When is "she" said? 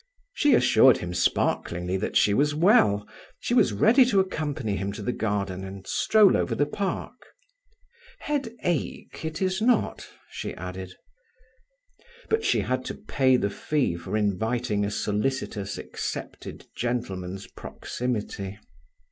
0.33-0.55, 2.17-2.33, 3.39-3.53, 10.31-10.55, 12.43-12.61